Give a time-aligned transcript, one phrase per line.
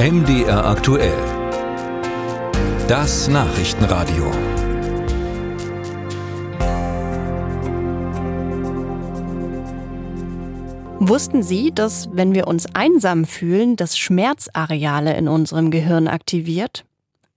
[0.00, 1.12] MDR aktuell.
[2.86, 4.30] Das Nachrichtenradio.
[11.00, 16.84] Wussten Sie, dass wenn wir uns einsam fühlen, das Schmerzareale in unserem Gehirn aktiviert?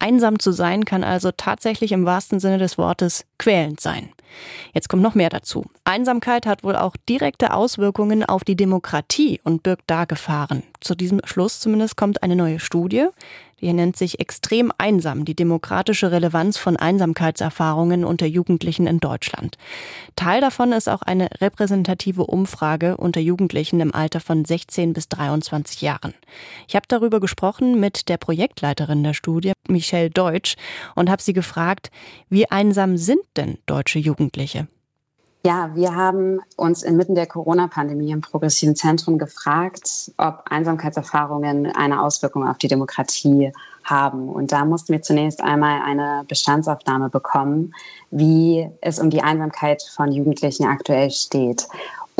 [0.00, 4.10] Einsam zu sein kann also tatsächlich im wahrsten Sinne des Wortes quälend sein.
[4.72, 5.64] Jetzt kommt noch mehr dazu.
[5.84, 10.62] Einsamkeit hat wohl auch direkte Auswirkungen auf die Demokratie und birgt da Gefahren.
[10.80, 13.06] Zu diesem Schluss zumindest kommt eine neue Studie.
[13.60, 19.56] Die nennt sich Extrem einsam, die demokratische Relevanz von Einsamkeitserfahrungen unter Jugendlichen in Deutschland.
[20.16, 25.82] Teil davon ist auch eine repräsentative Umfrage unter Jugendlichen im Alter von 16 bis 23
[25.82, 26.14] Jahren.
[26.68, 30.54] Ich habe darüber gesprochen mit der Projektleiterin der Studie, Michelle Deutsch,
[30.94, 31.90] und habe sie gefragt,
[32.28, 34.68] wie einsam sind denn deutsche Jugendliche?
[35.44, 42.46] Ja, wir haben uns inmitten der Corona-Pandemie im Progressiven Zentrum gefragt, ob Einsamkeitserfahrungen eine Auswirkung
[42.46, 43.52] auf die Demokratie
[43.84, 44.28] haben.
[44.28, 47.72] Und da mussten wir zunächst einmal eine Bestandsaufnahme bekommen,
[48.10, 51.68] wie es um die Einsamkeit von Jugendlichen aktuell steht.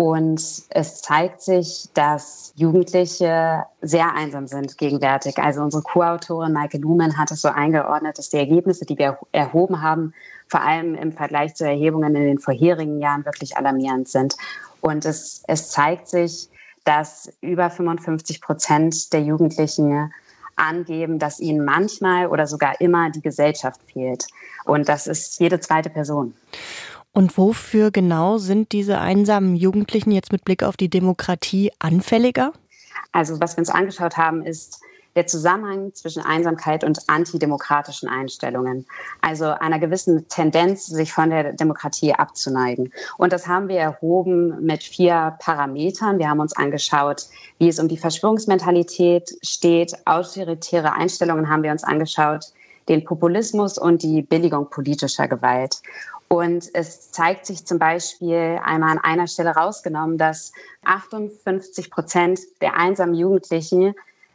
[0.01, 5.39] Und es zeigt sich, dass Jugendliche sehr einsam sind gegenwärtig.
[5.39, 9.83] Also unsere Co-Autorin Maike Lumen hat es so eingeordnet, dass die Ergebnisse, die wir erhoben
[9.83, 10.15] haben,
[10.47, 14.37] vor allem im Vergleich zu Erhebungen in den vorherigen Jahren wirklich alarmierend sind.
[14.81, 16.49] Und es, es zeigt sich,
[16.85, 20.13] dass über 55 Prozent der Jugendlichen
[20.55, 24.29] angeben, dass ihnen manchmal oder sogar immer die Gesellschaft fehlt.
[24.65, 26.35] Und das ist jede zweite Person.
[27.12, 32.53] Und wofür genau sind diese einsamen Jugendlichen jetzt mit Blick auf die Demokratie anfälliger?
[33.12, 34.81] Also was wir uns angeschaut haben, ist
[35.19, 38.86] der Zusammenhang zwischen Einsamkeit und antidemokratischen Einstellungen,
[39.20, 42.92] also einer gewissen Tendenz, sich von der Demokratie abzuneigen.
[43.17, 46.20] Und das haben wir erhoben mit vier Parametern.
[46.20, 47.27] Wir haben uns angeschaut,
[47.59, 52.53] wie es um die Verschwörungsmentalität steht, autoritäre Einstellungen haben wir uns angeschaut,
[52.89, 55.83] den Populismus und die Billigung politischer Gewalt.
[56.28, 60.52] Und es zeigt sich zum Beispiel einmal an einer Stelle rausgenommen, dass
[60.84, 63.94] 58 Prozent der einsamen Jugendlichen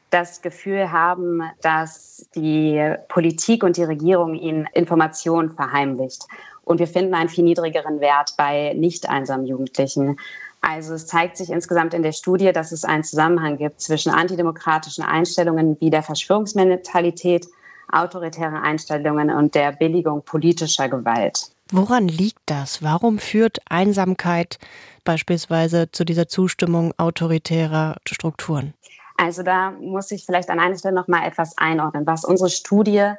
[0.10, 6.28] das Gefühl haben, dass die Politik und die Regierung ihnen Informationen verheimlicht.
[6.66, 10.18] Und wir finden einen viel niedrigeren Wert bei nicht einsamen Jugendlichen.
[10.62, 15.04] Also es zeigt sich insgesamt in der Studie, dass es einen Zusammenhang gibt zwischen antidemokratischen
[15.04, 17.48] Einstellungen wie der Verschwörungsmentalität,
[17.92, 21.52] autoritären Einstellungen und der Billigung politischer Gewalt.
[21.76, 22.84] Woran liegt das?
[22.84, 24.60] Warum führt Einsamkeit
[25.04, 28.76] beispielsweise zu dieser Zustimmung autoritärer Strukturen?
[29.18, 32.06] Also da muss ich vielleicht an einer Stelle noch mal etwas einordnen.
[32.06, 33.14] Was unsere Studie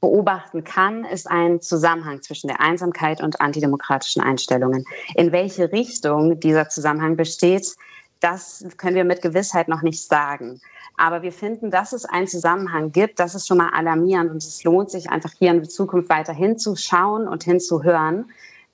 [0.00, 4.86] beobachten kann, ist ein Zusammenhang zwischen der Einsamkeit und antidemokratischen Einstellungen.
[5.14, 7.76] In welche Richtung dieser Zusammenhang besteht,
[8.24, 10.60] das können wir mit Gewissheit noch nicht sagen.
[10.96, 14.64] Aber wir finden, dass es einen Zusammenhang gibt, das ist schon mal alarmierend und es
[14.64, 18.26] lohnt sich einfach hier in Zukunft weiter hinzuschauen und hinzuhören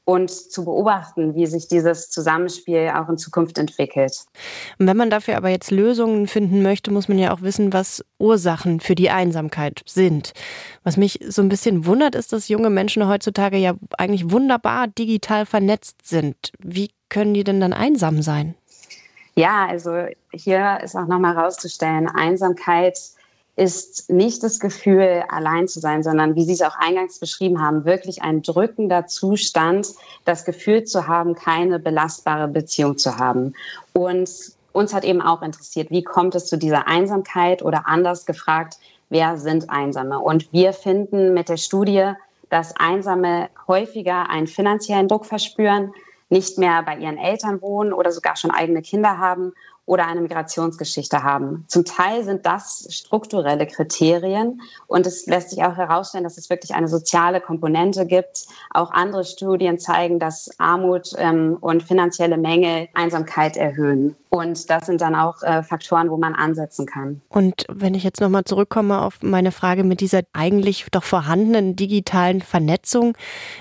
[0.05, 4.25] und zu beobachten, wie sich dieses Zusammenspiel auch in Zukunft entwickelt.
[4.78, 8.81] Wenn man dafür aber jetzt Lösungen finden möchte, muss man ja auch wissen, was Ursachen
[8.81, 10.33] für die Einsamkeit sind.
[10.84, 15.47] Was mich so ein bisschen wundert, ist, dass junge Menschen heutzutage ja eigentlich wunderbar digital
[15.47, 16.53] vernetzt sind.
[16.59, 18.55] Wie können die denn dann einsam sein?
[19.41, 19.93] Ja, also
[20.34, 22.99] hier ist auch nochmal herauszustellen, Einsamkeit
[23.56, 27.87] ist nicht das Gefühl, allein zu sein, sondern wie Sie es auch eingangs beschrieben haben,
[27.87, 29.89] wirklich ein drückender Zustand,
[30.27, 33.55] das Gefühl zu haben, keine belastbare Beziehung zu haben.
[33.95, 34.28] Und
[34.73, 38.77] uns hat eben auch interessiert, wie kommt es zu dieser Einsamkeit oder anders gefragt,
[39.09, 40.19] wer sind Einsame?
[40.19, 42.12] Und wir finden mit der Studie,
[42.51, 45.95] dass Einsame häufiger einen finanziellen Druck verspüren,
[46.30, 49.52] nicht mehr bei ihren Eltern wohnen oder sogar schon eigene Kinder haben
[49.91, 51.65] oder eine Migrationsgeschichte haben.
[51.67, 56.77] Zum Teil sind das strukturelle Kriterien und es lässt sich auch herausstellen, dass es wirklich
[56.77, 58.47] eine soziale Komponente gibt.
[58.73, 64.15] Auch andere Studien zeigen, dass Armut ähm, und finanzielle Mängel Einsamkeit erhöhen.
[64.28, 67.21] Und das sind dann auch äh, Faktoren, wo man ansetzen kann.
[67.28, 72.41] Und wenn ich jetzt nochmal zurückkomme auf meine Frage mit dieser eigentlich doch vorhandenen digitalen
[72.41, 73.16] Vernetzung,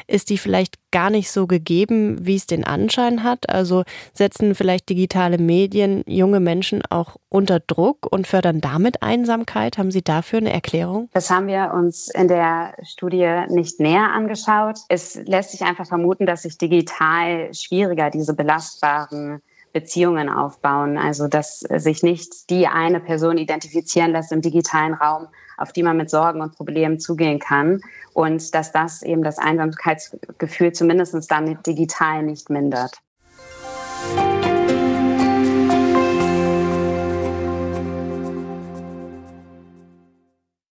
[0.06, 3.50] ist die vielleicht gar nicht so gegeben, wie es den Anschein hat?
[3.50, 3.84] Also
[4.14, 9.78] setzen vielleicht digitale Medien junge Menschen auch unter Druck und fördern damit Einsamkeit?
[9.78, 11.10] Haben Sie dafür eine Erklärung?
[11.14, 14.78] Das haben wir uns in der Studie nicht näher angeschaut.
[14.90, 19.42] Es lässt sich einfach vermuten, dass sich digital schwieriger diese belastbaren
[19.74, 20.98] Beziehungen aufbauen.
[20.98, 25.28] Also dass sich nicht die eine Person identifizieren lässt im digitalen Raum,
[25.58, 27.82] auf die man mit Sorgen und Problemen zugehen kann.
[28.14, 33.00] Und dass das eben das Einsamkeitsgefühl zumindest dann digital nicht mindert.